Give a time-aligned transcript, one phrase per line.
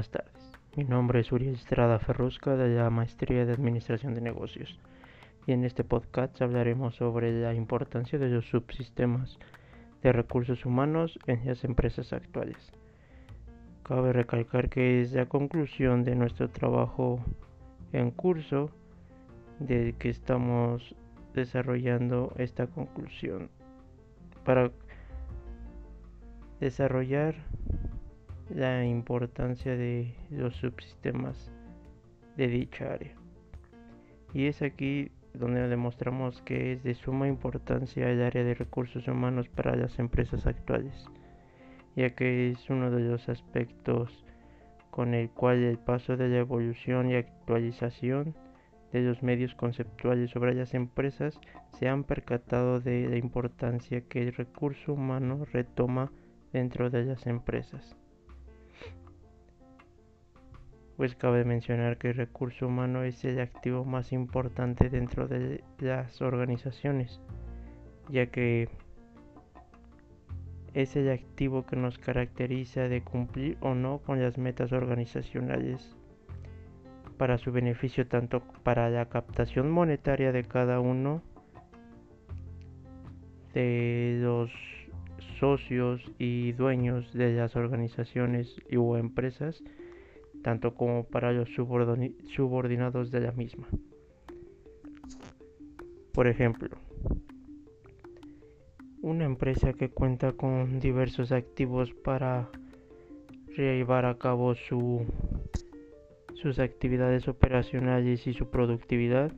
[0.00, 0.52] Buenas tardes.
[0.76, 4.80] Mi nombre es Uriel Estrada Ferrusca de la Maestría de Administración de Negocios
[5.46, 9.38] y en este podcast hablaremos sobre la importancia de los subsistemas
[10.02, 12.72] de recursos humanos en las empresas actuales.
[13.82, 17.22] Cabe recalcar que es la conclusión de nuestro trabajo
[17.92, 18.70] en curso
[19.58, 20.94] de que estamos
[21.34, 23.50] desarrollando esta conclusión
[24.46, 24.70] para
[26.58, 27.34] desarrollar
[28.54, 31.52] la importancia de los subsistemas
[32.36, 33.14] de dicha área.
[34.32, 39.48] Y es aquí donde demostramos que es de suma importancia el área de recursos humanos
[39.48, 41.06] para las empresas actuales,
[41.94, 44.24] ya que es uno de los aspectos
[44.90, 48.34] con el cual el paso de la evolución y actualización
[48.92, 51.38] de los medios conceptuales sobre las empresas
[51.78, 56.10] se han percatado de la importancia que el recurso humano retoma
[56.52, 57.96] dentro de las empresas
[61.00, 66.20] pues cabe mencionar que el recurso humano es el activo más importante dentro de las
[66.20, 67.22] organizaciones,
[68.10, 68.68] ya que
[70.74, 75.96] es el activo que nos caracteriza de cumplir o no con las metas organizacionales
[77.16, 81.22] para su beneficio tanto para la captación monetaria de cada uno
[83.54, 84.50] de los
[85.38, 89.62] socios y dueños de las organizaciones y o empresas
[90.42, 93.66] tanto como para los subordinados de la misma.
[96.12, 96.76] Por ejemplo,
[99.02, 102.50] una empresa que cuenta con diversos activos para
[103.56, 105.06] llevar a cabo su,
[106.34, 109.32] sus actividades operacionales y su productividad.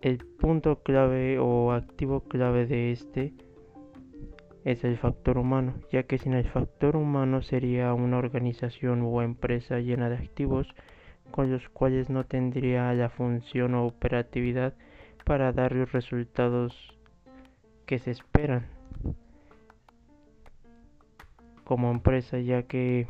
[0.00, 3.32] El punto clave o activo clave de este
[4.66, 9.78] es el factor humano, ya que sin el factor humano sería una organización o empresa
[9.78, 10.66] llena de activos
[11.30, 14.74] con los cuales no tendría la función o operatividad
[15.24, 16.98] para dar los resultados
[17.86, 18.66] que se esperan
[21.62, 23.06] como empresa, ya que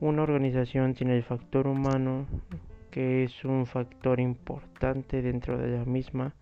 [0.00, 2.26] una organización sin el factor humano,
[2.90, 6.34] que es un factor importante dentro de la misma,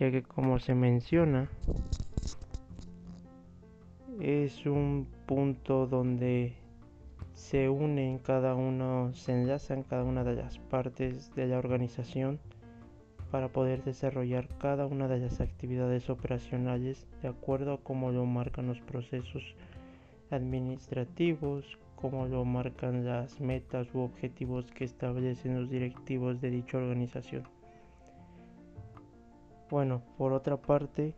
[0.00, 1.50] ya que como se menciona
[4.18, 6.54] es un punto donde
[7.34, 12.40] se unen cada uno, se enlazan cada una de las partes de la organización
[13.30, 18.68] para poder desarrollar cada una de las actividades operacionales de acuerdo a cómo lo marcan
[18.68, 19.54] los procesos
[20.30, 27.59] administrativos, como lo marcan las metas u objetivos que establecen los directivos de dicha organización.
[29.70, 31.14] Bueno, por otra parte,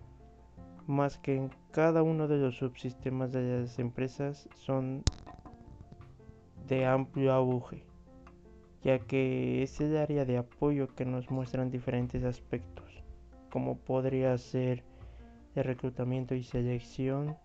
[0.86, 5.02] más que en cada uno de los subsistemas de las empresas son
[6.68, 7.82] de amplio auge,
[8.84, 13.02] ya que es el área de apoyo que nos muestran diferentes aspectos,
[13.50, 14.84] como podría ser
[15.54, 17.36] el reclutamiento y selección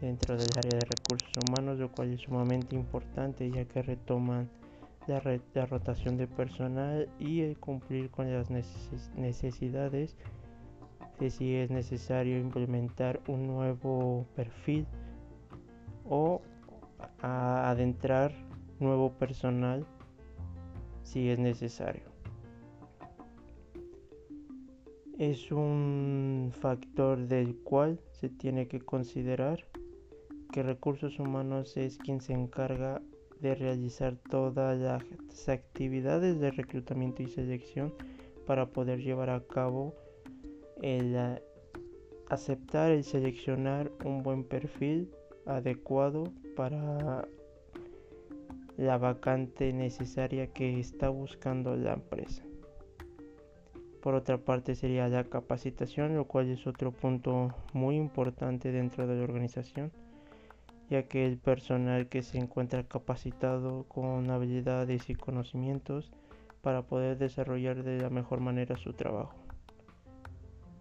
[0.00, 4.50] dentro del área de recursos humanos, lo cual es sumamente importante ya que retoman
[5.06, 10.16] la, rotación de personal y el cumplir con las necesidades
[11.18, 14.86] de si es necesario implementar un nuevo perfil
[16.04, 16.42] o
[17.20, 18.32] adentrar
[18.80, 19.86] nuevo personal
[21.02, 22.02] si es necesario.
[25.18, 29.64] Es un factor del cual se tiene que considerar
[30.52, 33.00] que recursos humanos es quien se encarga
[33.40, 37.94] de realizar todas las actividades de reclutamiento y selección
[38.46, 39.94] para poder llevar a cabo
[40.82, 41.42] el eh,
[42.28, 45.10] aceptar y seleccionar un buen perfil
[45.44, 47.28] adecuado para
[48.76, 52.42] la vacante necesaria que está buscando la empresa.
[54.02, 59.16] Por otra parte sería la capacitación, lo cual es otro punto muy importante dentro de
[59.16, 59.90] la organización
[60.88, 66.12] ya que el personal que se encuentra capacitado con habilidades y conocimientos
[66.62, 69.34] para poder desarrollar de la mejor manera su trabajo.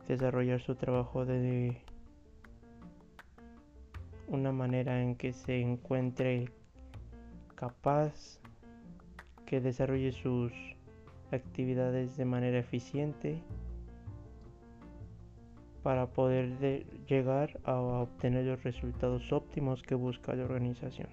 [0.08, 1.78] Desarrollar su trabajo de
[4.28, 6.50] una manera en que se encuentre
[7.56, 8.40] capaz,
[9.46, 10.52] que desarrolle sus
[11.32, 13.42] actividades de manera eficiente
[15.86, 16.58] para poder
[17.08, 21.10] llegar a obtener los resultados óptimos que busca la organización.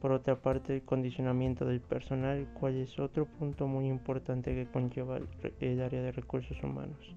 [0.00, 5.18] Por otra parte, el condicionamiento del personal, cual es otro punto muy importante que conlleva
[5.60, 7.14] el área de recursos humanos.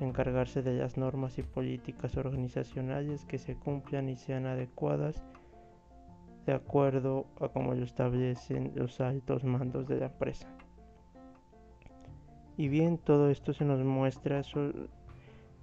[0.00, 5.22] encargarse de las normas y políticas organizacionales que se cumplan y sean adecuadas
[6.44, 10.46] de acuerdo a como lo establecen los altos mandos de la empresa.
[12.60, 14.42] Y bien, todo esto se nos muestra,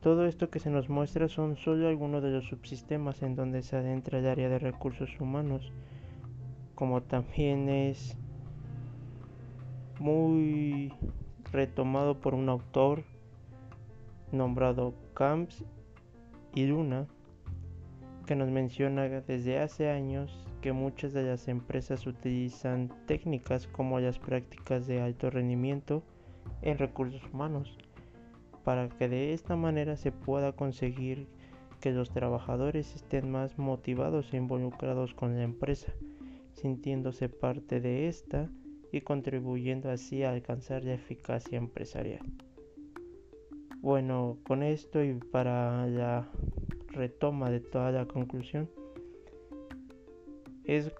[0.01, 3.75] todo esto que se nos muestra son solo algunos de los subsistemas en donde se
[3.75, 5.71] adentra el área de recursos humanos,
[6.73, 8.17] como también es
[9.99, 10.91] muy
[11.51, 13.03] retomado por un autor
[14.31, 15.65] nombrado Camps
[16.55, 17.05] y Luna,
[18.25, 24.17] que nos menciona desde hace años que muchas de las empresas utilizan técnicas como las
[24.17, 26.01] prácticas de alto rendimiento
[26.61, 27.77] en recursos humanos,
[28.63, 31.27] para que de esta manera se pueda conseguir
[31.79, 35.93] que los trabajadores estén más motivados e involucrados con la empresa,
[36.53, 38.49] sintiéndose parte de esta
[38.91, 42.25] y contribuyendo así a alcanzar la eficacia empresarial.
[43.79, 46.27] Bueno, con esto y para la
[46.89, 48.69] retoma de toda la conclusión,
[50.63, 50.91] es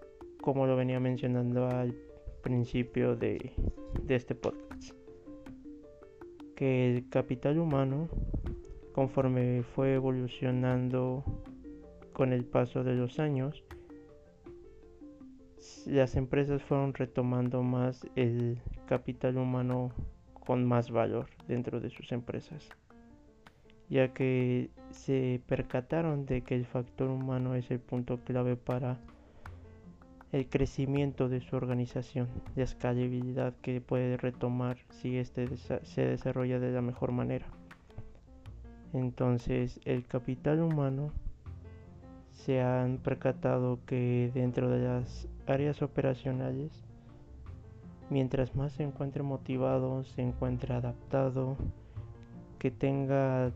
[0.42, 1.94] como lo venía mencionando al
[2.42, 3.52] principio de,
[4.08, 4.67] este podcast,
[6.58, 8.10] que el capital humano,
[8.92, 11.24] conforme fue evolucionando
[12.14, 13.64] con el paso de los años,
[15.86, 19.92] las empresas fueron retomando más el capital humano
[20.34, 22.68] con más valor dentro de sus empresas,
[23.88, 28.98] ya que se percataron de que el factor humano es el punto clave para
[30.32, 36.72] el crecimiento de su organización, la escalabilidad que puede retomar si éste se desarrolla de
[36.72, 37.48] la mejor manera.
[38.94, 41.12] Entonces, el capital humano
[42.34, 46.72] se han percatado que dentro de las áreas operacionales,
[48.10, 51.58] mientras más se encuentre motivado, se encuentre adaptado,
[52.60, 53.52] que tenga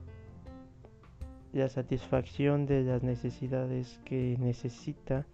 [1.54, 5.26] la satisfacción de las necesidades que necesita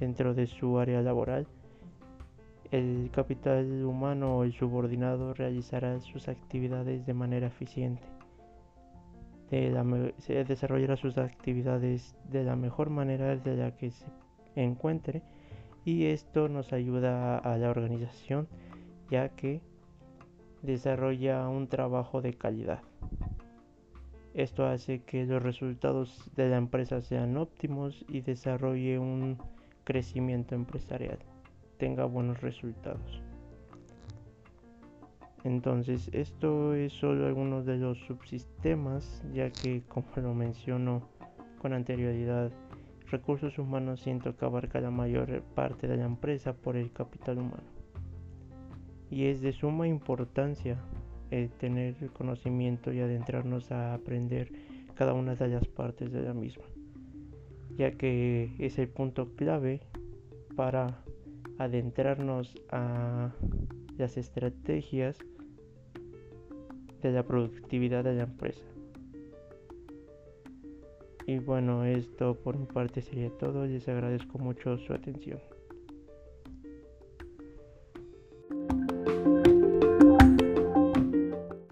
[0.00, 1.46] dentro de su área laboral,
[2.70, 8.02] el capital humano o el subordinado realizará sus actividades de manera eficiente
[9.48, 14.06] se desarrollará sus actividades de la mejor manera de la que se
[14.56, 15.22] encuentre
[15.84, 18.48] y esto nos ayuda a la organización
[19.08, 19.60] ya que
[20.62, 22.80] desarrolla un trabajo de calidad.
[24.34, 29.38] Esto hace que los resultados de la empresa sean óptimos y desarrolle un
[29.86, 31.18] crecimiento empresarial,
[31.78, 33.22] tenga buenos resultados.
[35.44, 41.08] Entonces, esto es solo algunos de los subsistemas, ya que como lo menciono
[41.62, 42.50] con anterioridad,
[43.08, 47.62] recursos humanos siento que abarca la mayor parte de la empresa por el capital humano.
[49.08, 50.78] Y es de suma importancia
[51.30, 54.50] eh, tener el conocimiento y adentrarnos a aprender
[54.96, 56.64] cada una de las partes de la misma,
[57.76, 59.80] ya que es el punto clave
[60.54, 61.02] para
[61.58, 63.32] adentrarnos a
[63.98, 65.18] las estrategias
[67.02, 68.64] de la productividad de la empresa.
[71.26, 73.66] Y bueno, esto por mi parte sería todo.
[73.66, 75.40] Les agradezco mucho su atención.